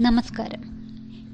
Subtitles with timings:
[0.00, 0.60] നമസ്കാരം.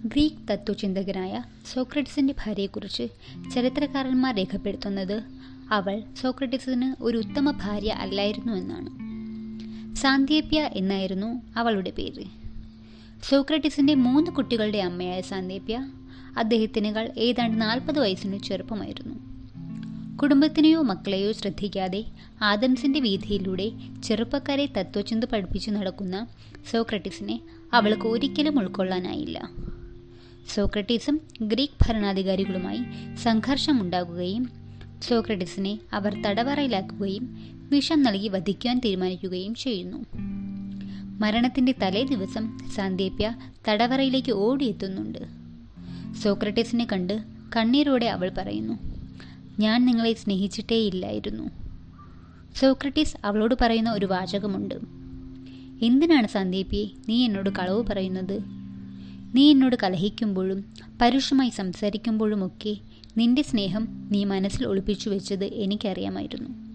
[0.08, 1.42] ഗ്രീക്ക് തത്വചിന്തകനായ
[1.74, 3.08] സോക്രട്ടീസിന്റെ ഭാര്യയെക്കുറിച്ച്
[3.54, 5.22] ചരിത്രകാരന്മാർ രേഖപ്പെടുത്തുന്നത്
[5.70, 8.90] അവൾ സോക്രട്ടീസിന് ഒരു ഉത്തമ ഭാര്യ അല്ലായിരുന്നു എന്നാണ്.
[9.94, 12.24] സാന്ദീപ്യ എന്നായിരുന്നു അവളുടെ പേര്.
[13.28, 15.88] സോക്രട്ടീസിന്റെ മൂന്ന് കുട്ടികളുടെ അമ്മയായ സാന്ദീപ്യ
[16.36, 19.36] അദ്ദേഹത്തിനേക്കാൾ ഏതാണ്ട് നാൽപ്പത് വയസ്സിന് ചെറുപ്പമായിരുന്നു.
[20.16, 22.04] കുടുംബത്തിനെയോ മക്കളെയോ ശ്രദ്ധിക്കാതെ
[22.42, 23.72] ആദംസിന്റെ വീഥിയിലൂടെ
[24.04, 26.26] ചെറുപ്പക്കാരെ തത്വചിന്ത പഠിപ്പിച്ചു നടക്കുന്ന
[26.72, 27.40] സോക്രട്ടീസിനെ
[27.72, 29.50] അവൾക്ക് ഒരിക്കലും ഉൾക്കൊള്ളാനായില്ല.
[30.54, 32.80] സോക്രട്ടീസും ഗ്രീക്ക് ഭരണാധികാരികളുമായി
[33.16, 34.50] സംഘർഷമുണ്ടാകുകയും
[35.02, 37.36] സോക്രട്ടീസിനെ അവർ തടവറയിലാക്കുകയും
[37.70, 40.04] വിഷം നൽകി വധിക്കാൻ തീരുമാനിക്കുകയും ചെയ്യുന്നു.
[41.20, 43.34] മരണത്തിന്റെ തലേ ദിവസം സാന്ദീപ്യ
[43.68, 45.18] തടവറയിലേക്ക് ഓടിയെത്തുന്നുണ്ട്.
[46.22, 47.22] സോക്രട്ടീസിനെ കണ്ട്
[47.56, 48.78] കണ്ണീരോടെ അവൾ പറയുന്നു
[49.58, 51.50] ഞാൻ നിങ്ങളെ സ്നേഹിച്ചിട്ടേയില്ലായിരുന്നു.
[52.56, 54.95] സോക്രട്ടീസ് അവളോട് പറയുന്ന ഒരു വാചകമുണ്ട്.
[55.82, 58.40] എന്തിനാണ് സന്ദീപി നീ എന്നോട് കളവ് പറയുന്നത്?
[59.34, 60.64] നീ എന്നോട് കലഹിക്കുമ്പോഴും
[61.02, 62.76] പരുഷമായി സംസാരിക്കുമ്പോഴുമൊക്കെ
[63.16, 66.66] നിന്റെ സ്നേഹം നീ മനസ്സിൽ ഒളിപ്പിച്ചു വെച്ചത് എനിക്കറിയാമായിരുന്നു.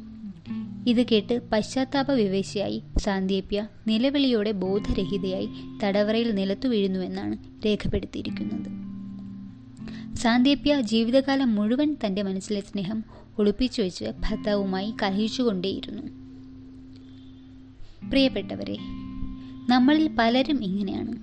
[0.90, 5.50] ഇത് കേട്ട് പശ്ചാത്താപ വിവേശിയായി സാന്ദീപ്യ നിലവിളിയോടെ ബോധരഹിതയായി
[5.84, 8.82] തടവറയിൽ നിലത്തു വീഴുന്നുവെന്നാണ് രേഖപ്പെടുത്തിയിരിക്കുന്നത്.
[10.16, 13.04] സാന്ദീപ്യ ജീവിതകാലം മുഴുവൻ തന്റെ മനസ്സിലെ സ്നേഹം
[13.40, 16.21] ഒളിപ്പിച്ചു വെച്ച് ഭർത്താവുമായി കലഹിച്ചുകൊണ്ടേയിരുന്നു.
[18.12, 18.78] പ്രിയപ്പെട്ടവരെ
[19.70, 21.16] നമ്മളിൽ പലരും ഇങ്ങനെയാണ്.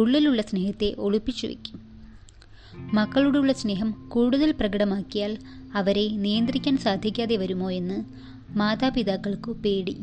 [0.00, 1.80] ഉള്ളിലുള്ള സ്നേഹത്തെ ഒളിപ്പിച്ചു വയ്ക്കും.
[2.94, 5.38] മക്കളോടുള്ള സ്നേഹം കൂടുതൽ പ്രകടമാക്കിയാൽ
[5.74, 8.04] അവരെ നിയന്ത്രിക്കാൻ സാധിക്കാതെ വരുമോ എന്ന്
[8.58, 9.96] മാതാപിതാക്കൾക്കു പേടി.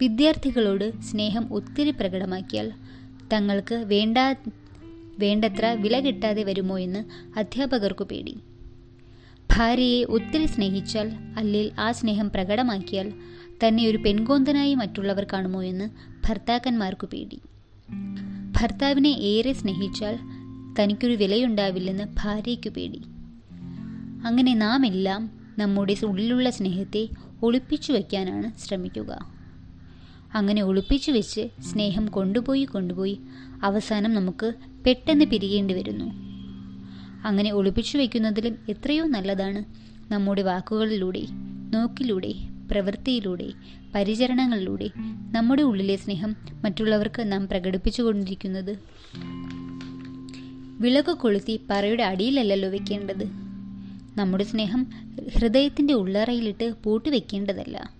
[0.00, 2.72] വിദ്യാർത്ഥികളോട് സ്നേഹം ഒത്തിരി പ്രകടമാക്കിയാൽ
[3.32, 4.18] തങ്ങൾക്ക് വേണ്ട
[5.18, 7.04] വേണ്ടത്ര വില കിട്ടാതെ വരുമോ എന്ന്
[7.38, 8.36] അധ്യാപകർക്കു പേടി.
[9.56, 13.12] ഭാര്യയെ ഒത്തിരി സ്നേഹിച്ചാൽ അല്ലെങ്കിൽ ആ സ്നേഹം പ്രകടമാക്കിയാൽ
[13.66, 15.90] തന്നെ ഒരു പെൺകോന്തനായി മറ്റുള്ളവർ കാണുമോ എന്ന്
[16.28, 17.40] ഭർത്താക്കന്മാർക്ക് പേടി.
[18.60, 20.18] ഭർത്താവിനെ ഏറെ സ്നേഹിച്ചാൽ
[20.80, 23.02] തനിക്കൊരു വിലയുണ്ടാവില്ലെന്ന് ഭാര്യയ്ക്കു പേടി.
[24.26, 27.08] അങ്ങനെ നാം എല്ലാം നമ്മുടെ ഉള്ളിലുള്ള സ്നേഹത്തെ
[27.42, 29.32] ഒളിപ്പിച്ചു വയ്ക്കാനാണ് ശ്രമിക്കുക.
[30.34, 33.18] അങ്ങനെ ഒളിപ്പിച്ചു വെച്ച് സ്നേഹം കൊണ്ടുപോയി കൊണ്ടുപോയി
[33.62, 34.52] അവസാനം നമുക്ക്
[34.86, 36.31] പെട്ടെന്ന് പിരിയേണ്ടി വരുന്നു.
[37.24, 39.64] അങ്ങനെ ഒളിപ്പിച്ചു വയ്ക്കുന്നതിലും എത്രയോ നല്ലതാണ്.
[40.12, 41.22] നമ്മുടെ വാക്കുകളിലൂടെ
[41.70, 42.34] നോക്കിലൂടെ
[42.70, 43.52] പ്രവൃത്തിയിലൂടെ
[43.94, 44.90] പരിചരണങ്ങളിലൂടെ
[45.32, 48.78] നമ്മുടെ ഉള്ളിലെ സ്നേഹം മറ്റുള്ളവർക്ക് നാം പ്രകടിപ്പിച്ചുകൊണ്ടിരിക്കുന്നത്.
[50.80, 53.24] വിളക്ക് കൊളുത്തി പറയുടെ അടിയിലല്ലല്ലോ വെക്കേണ്ടത്.
[54.16, 54.86] നമ്മുടെ സ്നേഹം
[55.38, 57.90] ഹൃദയത്തിന്റെ ഉള്ളറയിലിട്ട് പൂട്ടി വെക്കേണ്ടതല്ല.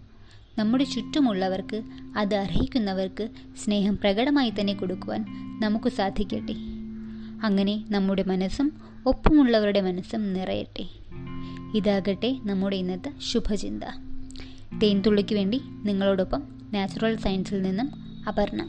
[0.58, 1.82] നമ്മുടെ ചുറ്റുമുള്ളവർക്ക്
[2.16, 3.28] അത് അർഹിക്കുന്നവർക്ക്
[3.64, 5.24] സ്നേഹം പ്രകടമായി തന്നെ കൊടുക്കുവാൻ
[5.62, 6.71] നമുക്ക് സാധിക്കട്ടെ.
[7.42, 8.72] അങ്ങനെ നമ്മുടെ മനസ്സും
[9.06, 10.86] ഒപ്പമുള്ളവരുടെ മനസ്സും നിറയട്ടെ.
[11.74, 13.84] ഇതാകട്ടെ നമ്മുടെ ഇന്നത്തെ ശുഭചിന്ത.
[14.82, 16.42] തേൻതുള്ളിക്ക് വേണ്ടി നിങ്ങളോടൊപ്പം
[16.72, 17.90] നാച്ചുറൽ സയൻസിൽ നിന്നും
[18.28, 18.68] അപർണ.